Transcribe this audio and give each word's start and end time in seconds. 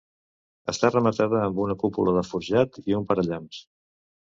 Està 0.71 0.89
rematada 0.93 1.43
amb 1.49 1.61
una 1.67 1.77
cúpula 1.85 2.15
de 2.17 2.25
forjat 2.33 2.83
i 2.87 2.99
un 3.03 3.09
parallamps. 3.15 3.63